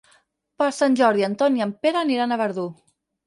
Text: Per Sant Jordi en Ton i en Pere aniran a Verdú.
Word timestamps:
Per 0.61 0.69
Sant 0.77 0.95
Jordi 1.01 1.27
en 1.27 1.35
Ton 1.43 1.59
i 1.61 1.65
en 1.67 1.75
Pere 1.85 2.01
aniran 2.03 2.33
a 2.33 2.39
Verdú. 2.45 2.67